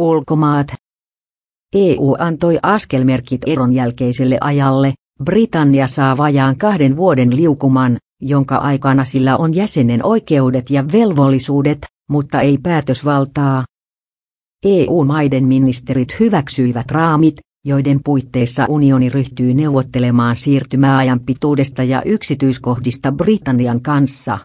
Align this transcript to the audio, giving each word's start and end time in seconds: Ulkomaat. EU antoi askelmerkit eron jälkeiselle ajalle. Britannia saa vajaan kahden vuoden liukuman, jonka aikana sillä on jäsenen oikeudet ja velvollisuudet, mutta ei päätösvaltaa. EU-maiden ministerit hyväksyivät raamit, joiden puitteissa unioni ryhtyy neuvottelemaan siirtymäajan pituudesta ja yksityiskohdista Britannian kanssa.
Ulkomaat. 0.00 0.66
EU 1.74 2.16
antoi 2.18 2.58
askelmerkit 2.62 3.40
eron 3.46 3.72
jälkeiselle 3.72 4.38
ajalle. 4.40 4.94
Britannia 5.24 5.86
saa 5.86 6.16
vajaan 6.16 6.56
kahden 6.56 6.96
vuoden 6.96 7.36
liukuman, 7.36 7.96
jonka 8.22 8.56
aikana 8.56 9.04
sillä 9.04 9.36
on 9.36 9.54
jäsenen 9.54 10.06
oikeudet 10.06 10.70
ja 10.70 10.84
velvollisuudet, 10.92 11.78
mutta 12.10 12.40
ei 12.40 12.58
päätösvaltaa. 12.62 13.64
EU-maiden 14.64 15.44
ministerit 15.44 16.20
hyväksyivät 16.20 16.90
raamit, 16.90 17.36
joiden 17.64 18.00
puitteissa 18.04 18.66
unioni 18.68 19.08
ryhtyy 19.08 19.54
neuvottelemaan 19.54 20.36
siirtymäajan 20.36 21.20
pituudesta 21.20 21.84
ja 21.84 22.02
yksityiskohdista 22.02 23.12
Britannian 23.12 23.82
kanssa. 23.82 24.38